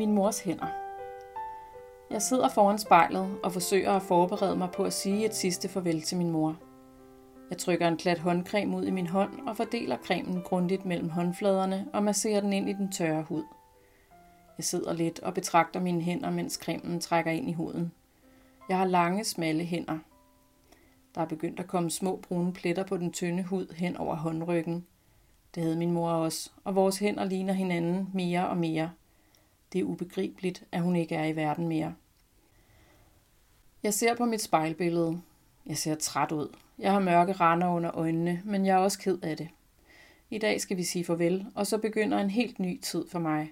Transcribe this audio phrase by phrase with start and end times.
[0.00, 0.66] Min mors hænder.
[2.10, 6.02] Jeg sidder foran spejlet og forsøger at forberede mig på at sige et sidste farvel
[6.02, 6.56] til min mor.
[7.50, 11.88] Jeg trykker en klat håndcreme ud i min hånd og fordeler cremen grundigt mellem håndfladerne
[11.92, 13.42] og masserer den ind i den tørre hud.
[14.58, 17.92] Jeg sidder lidt og betragter mine hænder, mens cremen trækker ind i huden.
[18.68, 19.98] Jeg har lange, smalle hænder.
[21.14, 24.86] Der er begyndt at komme små brune pletter på den tynde hud hen over håndryggen.
[25.54, 28.90] Det havde min mor også, og vores hænder ligner hinanden mere og mere.
[29.72, 31.94] Det er ubegribeligt, at hun ikke er i verden mere.
[33.82, 35.20] Jeg ser på mit spejlbillede.
[35.66, 36.56] Jeg ser træt ud.
[36.78, 39.48] Jeg har mørke render under øjnene, men jeg er også ked af det.
[40.30, 43.50] I dag skal vi sige farvel, og så begynder en helt ny tid for mig.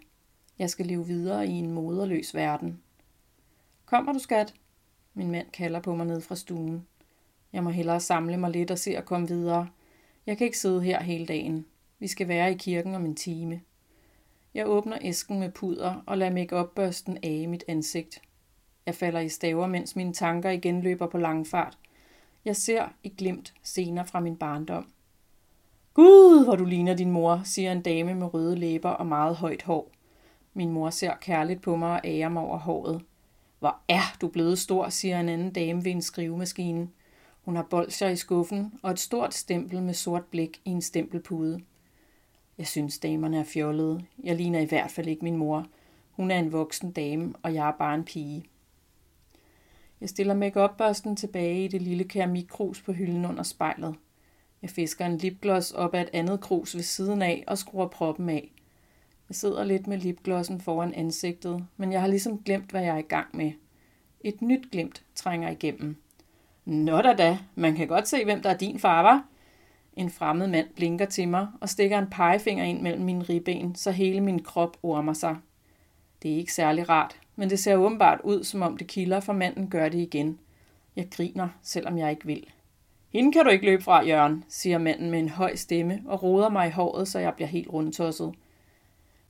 [0.59, 2.81] Jeg skal leve videre i en moderløs verden.
[3.87, 4.55] Kommer du, skat?
[5.15, 6.87] Min mand kalder på mig ned fra stuen.
[7.53, 9.69] Jeg må hellere samle mig lidt og se at komme videre.
[10.27, 11.67] Jeg kan ikke sidde her hele dagen.
[11.99, 13.61] Vi skal være i kirken om en time.
[14.55, 18.23] Jeg åbner æsken med puder og lader make-up-børsten af mit ansigt.
[18.87, 21.79] Jeg falder i staver, mens mine tanker igen løber på langfart.
[22.45, 24.87] Jeg ser i glimt scener fra min barndom.
[25.95, 29.63] Gud, hvor du ligner din mor, siger en dame med røde læber og meget højt
[29.63, 29.91] hår.
[30.55, 33.03] Min mor ser kærligt på mig og ærer mig over håret.
[33.59, 36.89] Hvor er du blevet stor, siger en anden dame ved en skrivemaskine.
[37.45, 41.61] Hun har bolcher i skuffen og et stort stempel med sort blik i en stempelpude.
[42.59, 44.05] Jeg synes, damerne er fjollede.
[44.25, 45.67] Jeg ligner i hvert fald ikke min mor.
[46.11, 48.45] Hun er en voksen dame, og jeg er bare en pige.
[50.01, 53.95] Jeg stiller make tilbage i det lille keramikkrus på hylden under spejlet.
[54.63, 58.29] Jeg fisker en lipgloss op af et andet krus ved siden af og skruer proppen
[58.29, 58.53] af.
[59.29, 62.99] Jeg sidder lidt med lipglossen foran ansigtet, men jeg har ligesom glemt, hvad jeg er
[62.99, 63.53] i gang med.
[64.21, 65.97] Et nyt glimt trænger igennem.
[66.65, 69.25] Nå da da, man kan godt se, hvem der er din far, var.
[69.99, 73.91] En fremmed mand blinker til mig og stikker en pegefinger ind mellem mine ribben, så
[73.91, 75.37] hele min krop ormer sig.
[76.23, 79.33] Det er ikke særlig rart, men det ser åbenbart ud, som om det kilder, for
[79.33, 80.39] manden gør det igen.
[80.97, 82.47] Jeg griner, selvom jeg ikke vil.
[83.13, 86.49] Hende kan du ikke løbe fra, Jørgen, siger manden med en høj stemme og roder
[86.49, 88.35] mig i håret, så jeg bliver helt rundtosset.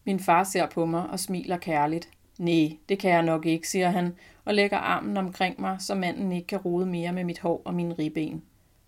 [0.04, 2.08] Min far ser på mig og smiler kærligt.
[2.38, 4.14] Nej, det kan jeg nok ikke, siger han,
[4.44, 7.74] og lægger armen omkring mig, så manden ikke kan rode mere med mit hår og
[7.74, 8.42] mine ribben.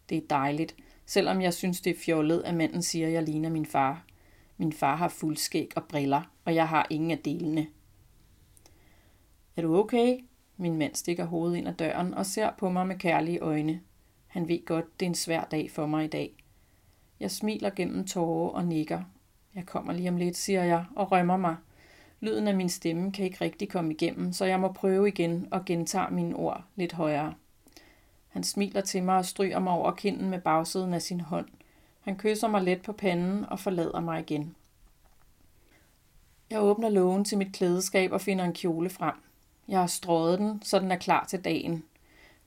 [0.09, 0.75] Det er dejligt,
[1.11, 4.05] selvom jeg synes, det er fjollet, at manden siger, at jeg ligner min far.
[4.57, 7.67] Min far har fuldskæg og briller, og jeg har ingen af delene.
[9.57, 10.19] Er du okay?
[10.57, 13.81] Min mand stikker hovedet ind ad døren og ser på mig med kærlige øjne.
[14.27, 16.45] Han ved godt, det er en svær dag for mig i dag.
[17.21, 19.03] Jeg smiler gennem tårer og nikker.
[19.55, 21.57] Jeg kommer lige om lidt, siger jeg, og rømmer mig.
[22.21, 25.65] Lyden af min stemme kan ikke rigtig komme igennem, så jeg må prøve igen og
[25.65, 27.35] gentage mine ord lidt højere.
[28.31, 31.49] Han smiler til mig og stryger mig over kinden med bagsiden af sin hånd.
[32.01, 34.55] Han kysser mig let på panden og forlader mig igen.
[36.51, 39.15] Jeg åbner lågen til mit klædeskab og finder en kjole frem.
[39.69, 41.85] Jeg har strøget den, så den er klar til dagen.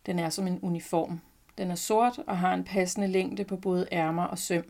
[0.05, 1.21] Den er som en uniform.
[1.57, 4.63] Den er sort og har en passende længde på både ærmer og søm.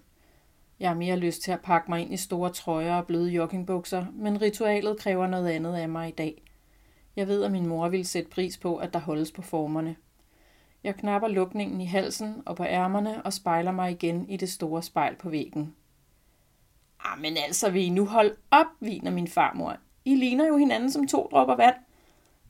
[0.79, 4.05] Jeg har mere lyst til at pakke mig ind i store trøjer og bløde joggingbukser,
[4.13, 6.41] men ritualet kræver noget andet af mig i dag.
[7.15, 9.95] Jeg ved, at min mor ville sætte pris på, at der holdes på formerne.
[10.83, 14.83] Jeg knapper lukningen i halsen og på ærmerne og spejler mig igen i det store
[14.83, 15.75] spejl på væggen.
[16.99, 19.77] Ah, men altså, vil I nu holde op, viner min farmor.
[20.05, 21.75] I ligner jo hinanden som to dråber vand.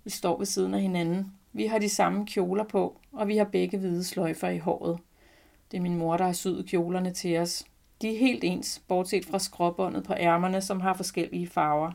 [0.03, 1.33] Vi står ved siden af hinanden.
[1.53, 4.99] Vi har de samme kjoler på, og vi har begge hvide sløjfer i håret.
[5.71, 7.65] Det er min mor, der har syet kjolerne til os.
[8.01, 11.91] De er helt ens, bortset fra skråbåndet på ærmerne, som har forskellige farver.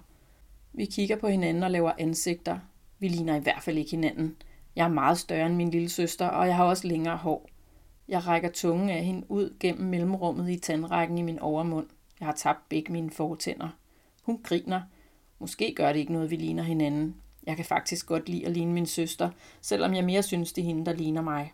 [0.73, 2.59] Vi kigger på hinanden og laver ansigter.
[2.99, 4.37] Vi ligner i hvert fald ikke hinanden.
[4.79, 7.49] Jeg er meget større end min lille søster, og jeg har også længere hår.
[8.09, 11.87] Jeg rækker tungen af hende ud gennem mellemrummet i tandrækken i min overmund.
[12.21, 13.69] Jeg har tabt begge mine fortænder.
[14.23, 14.81] Hun griner.
[15.39, 17.17] Måske gør det ikke noget, vi ligner hinanden.
[17.47, 19.31] Jeg kan faktisk godt lide at ligne min søster,
[19.61, 21.53] selvom jeg mere synes, det er hende, der ligner mig.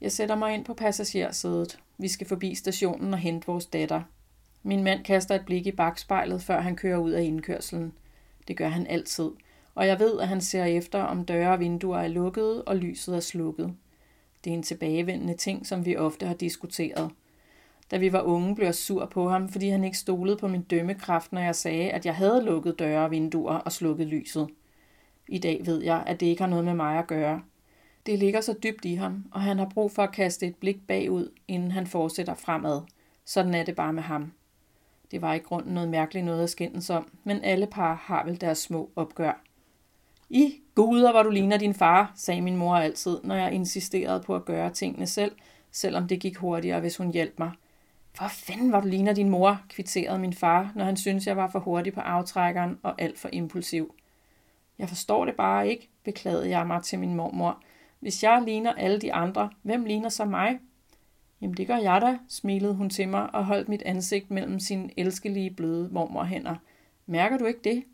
[0.00, 1.78] Jeg sætter mig ind på passagersædet.
[1.98, 4.02] Vi skal forbi stationen og hente vores datter.
[4.62, 7.92] Min mand kaster et blik i bagspejlet, før han kører ud af indkørselen.
[8.48, 9.30] Det gør han altid.
[9.74, 13.16] Og jeg ved, at han ser efter, om døre og vinduer er lukkede og lyset
[13.16, 13.74] er slukket.
[14.44, 17.10] Det er en tilbagevendende ting, som vi ofte har diskuteret.
[17.90, 20.62] Da vi var unge, blev jeg sur på ham, fordi han ikke stolede på min
[20.62, 24.48] dømmekraft, når jeg sagde, at jeg havde lukket døre og vinduer og slukket lyset.
[25.28, 27.42] I dag ved jeg, at det ikke har noget med mig at gøre.
[28.06, 30.86] Det ligger så dybt i ham, og han har brug for at kaste et blik
[30.86, 32.80] bagud, inden han fortsætter fremad.
[33.24, 34.32] Sådan er det bare med ham.
[35.10, 38.40] Det var i grunden noget mærkeligt noget at skændes om, men alle par har vel
[38.40, 39.42] deres små opgør.
[40.30, 44.34] I guder, hvor du ligner din far, sagde min mor altid, når jeg insisterede på
[44.34, 45.32] at gøre tingene selv,
[45.70, 47.50] selvom det gik hurtigere, hvis hun hjalp mig.
[48.18, 51.50] Hvor fanden var du ligner din mor, kvitterede min far, når han syntes, jeg var
[51.50, 53.94] for hurtig på aftrækkeren og alt for impulsiv.
[54.78, 57.62] Jeg forstår det bare ikke, beklagede jeg mig til min mormor.
[58.00, 60.58] Hvis jeg ligner alle de andre, hvem ligner så mig?
[61.40, 64.90] Jamen det gør jeg da, smilede hun til mig og holdt mit ansigt mellem sine
[64.96, 66.54] elskelige bløde mormorhænder.
[67.06, 67.84] Mærker du ikke det?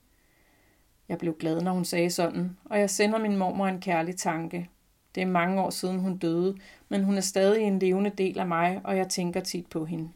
[1.08, 4.68] Jeg blev glad, når hun sagde sådan, og jeg sender min mormor en kærlig tanke.
[5.14, 6.56] Det er mange år siden hun døde,
[6.88, 10.10] men hun er stadig en levende del af mig, og jeg tænker tit på hende.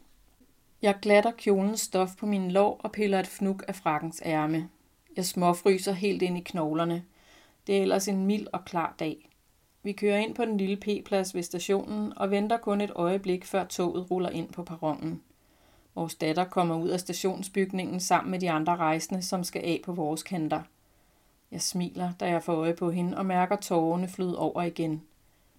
[0.81, 4.69] Jeg glatter kjolens stof på min lår og piller et fnuk af frakkens ærme.
[5.15, 7.03] Jeg småfryser helt ind i knoglerne.
[7.67, 9.29] Det er ellers en mild og klar dag.
[9.83, 13.63] Vi kører ind på den lille P-plads ved stationen og venter kun et øjeblik, før
[13.63, 15.21] toget ruller ind på perronen.
[15.95, 19.93] Vores datter kommer ud af stationsbygningen sammen med de andre rejsende, som skal af på
[19.93, 20.61] vores kanter.
[21.51, 25.01] Jeg smiler, da jeg får øje på hende og mærker tårerne flyde over igen.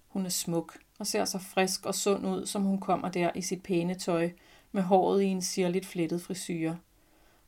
[0.09, 3.43] Hun er smuk og ser så frisk og sund ud, som hun kommer der i
[3.43, 4.31] sit pæne tøj,
[4.73, 6.79] med håret i en sirligt flettet frisyre.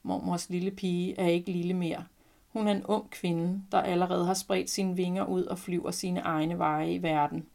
[0.02, 2.04] Mormors lille pige er ikke lille mere.
[2.52, 6.20] Hun er en ung kvinde, der allerede har spredt sine vinger ud og flyver sine
[6.20, 7.46] egne veje i verden.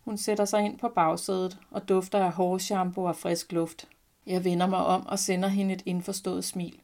[0.00, 3.88] Hun sætter sig ind på bagsædet og dufter af hårshampoo og frisk luft.
[4.26, 6.78] Jeg vender mig om og sender hende et indforstået smil.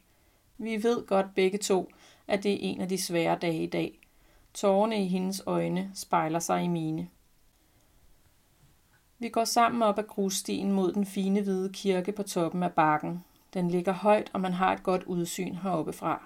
[0.58, 1.91] Vi ved godt begge to,
[2.31, 3.99] at det er en af de svære dage i dag.
[4.55, 7.09] Tårerne i hendes øjne spejler sig i mine.
[9.19, 13.25] Vi går sammen op ad grusstien mod den fine hvide kirke på toppen af bakken.
[13.55, 16.23] Den ligger højt, og man har et godt udsyn heroppe fra.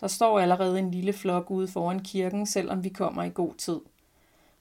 [0.00, 3.80] Der står allerede en lille flok ude foran kirken, selvom vi kommer i god tid.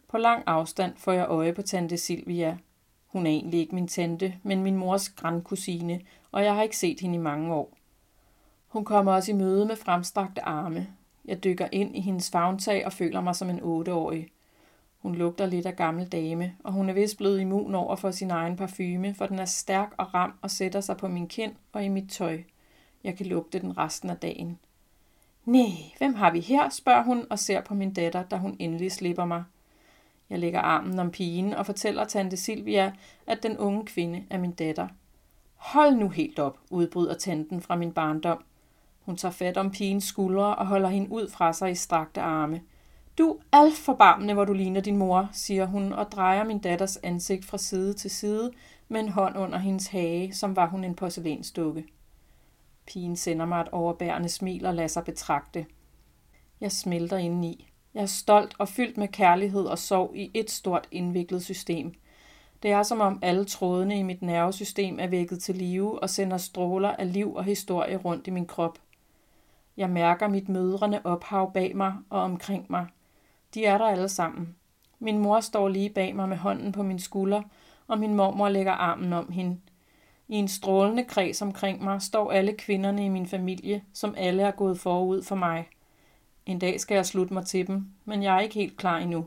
[0.07, 2.57] På lang afstand får jeg øje på tante Silvia.
[3.07, 6.01] Hun er egentlig ikke min tante, men min mors grandkusine,
[6.31, 7.78] og jeg har ikke set hende i mange år.
[8.69, 10.88] Hun kommer os i møde med fremstrakte arme.
[11.25, 14.27] Jeg dykker ind i hendes favntag og føler mig som en otteårig.
[15.00, 18.31] Hun lugter lidt af gammel dame, og hun er vist blevet immun over for sin
[18.31, 21.83] egen parfume, for den er stærk og ram og sætter sig på min kind og
[21.83, 22.39] i mit tøj.
[23.04, 24.60] Jeg kan lugte den resten af dagen.
[25.45, 26.69] Nej, hvem har vi her?
[26.69, 29.44] spørger hun og ser på min datter, da hun endelig slipper mig.
[30.30, 32.94] Jeg lægger armen om pigen og fortæller tante Silvia,
[33.27, 34.88] at den unge kvinde er min datter.
[35.56, 38.44] Hold nu helt op, udbryder tanten fra min barndom.
[39.09, 42.61] Hun tager fat om pigens skuldre og holder hende ud fra sig i strakte arme.
[43.17, 46.59] Du er alt for barmende, hvor du ligner din mor, siger hun og drejer min
[46.59, 48.51] datters ansigt fra side til side
[48.88, 51.85] med en hånd under hendes hage, som var hun en porcelænsdukke.
[52.88, 55.65] Pigen sender mig et overbærende smil og lader sig betragte.
[56.62, 57.67] Jeg smelter indeni.
[57.94, 61.94] Jeg er stolt og fyldt med kærlighed og sorg i et stort indviklet system.
[62.63, 66.38] Det er som om alle trådene i mit nervesystem er vækket til live og sender
[66.38, 68.79] stråler af liv og historie rundt i min krop.
[69.79, 72.87] Jeg mærker mit mødrende ophav bag mig og omkring mig.
[73.53, 74.55] De er der alle sammen.
[74.99, 77.41] Min mor står lige bag mig med hånden på min skulder,
[77.87, 79.59] og min mormor lægger armen om hende.
[80.27, 84.51] I en strålende kreds omkring mig står alle kvinderne i min familie, som alle er
[84.51, 85.67] gået forud for mig.
[86.45, 89.25] En dag skal jeg slutte mig til dem, men jeg er ikke helt klar endnu.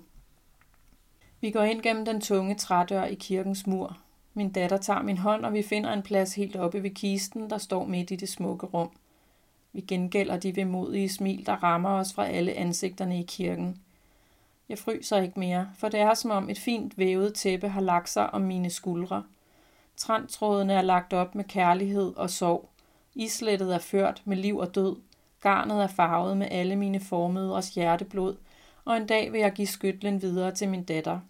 [1.41, 3.99] Vi går ind gennem den tunge trædør i kirkens mur.
[4.35, 7.59] Min datter tager min hånd, og vi finder en plads helt oppe ved kisten, der
[7.59, 8.91] står midt i det smukke rum.
[9.73, 13.81] Vi gengælder de vemodige smil, der rammer os fra alle ansigterne i kirken.
[14.69, 18.09] Jeg fryser ikke mere, for det er som om et fint vævet tæppe har lagt
[18.09, 19.25] sig om mine skuldre.
[19.97, 22.69] Trantrådene er lagt op med kærlighed og sorg.
[23.15, 24.97] Islettet er ført med liv og død.
[25.41, 28.37] Garnet er farvet med alle mine formødres hjerteblod,
[28.85, 31.21] og en dag vil jeg give skytlen videre til min datter.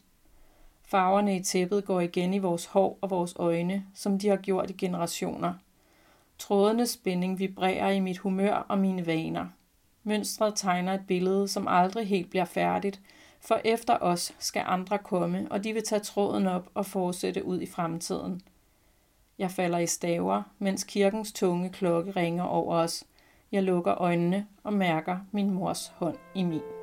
[0.85, 4.71] Farverne i tæppet går igen i vores hår og vores øjne, som de har gjort
[4.71, 5.55] i generationer.
[6.43, 9.47] Trådenes spænding vibrerer i mit humør og mine vaner.
[10.05, 13.01] Mønstret tegner et billede, som aldrig helt bliver færdigt,
[13.41, 17.61] for efter os skal andre komme, og de vil tage tråden op og fortsætte ud
[17.61, 18.43] i fremtiden.
[19.39, 23.05] Jeg falder i staver, mens kirkens tunge klokke ringer over os.
[23.53, 26.82] Jeg lukker øjnene og mærker min mors hånd i min.